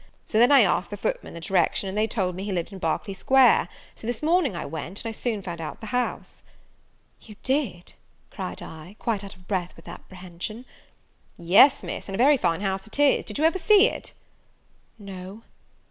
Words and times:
So 0.25 0.39
then 0.39 0.51
I 0.51 0.61
asked 0.61 0.89
the 0.89 0.97
footmen 0.97 1.35
the 1.35 1.39
direction, 1.39 1.87
and 1.87 1.95
they 1.95 2.07
told 2.07 2.33
me 2.33 2.43
he 2.43 2.51
lived 2.51 2.73
in 2.73 2.79
Berkeley 2.79 3.13
square; 3.13 3.67
so 3.93 4.07
this 4.07 4.23
morning 4.23 4.55
I 4.55 4.65
went, 4.65 4.99
and 4.99 5.07
I 5.07 5.11
soon 5.11 5.43
found 5.43 5.61
out 5.61 5.79
the 5.79 5.85
house." 5.93 6.41
"You 7.21 7.35
did!" 7.43 7.93
cried 8.31 8.63
I, 8.63 8.95
quite 8.97 9.23
out 9.23 9.35
of 9.35 9.47
breath 9.47 9.75
with 9.75 9.87
apprehension. 9.87 10.65
"Yes, 11.37 11.83
Miss, 11.83 12.07
and 12.09 12.15
a 12.15 12.17
very 12.17 12.37
fine 12.37 12.61
house 12.61 12.87
it 12.87 12.97
is. 12.97 13.25
Did 13.25 13.37
you 13.37 13.43
ever 13.43 13.59
see 13.59 13.85
it?" 13.89 14.11
"No." 14.97 15.43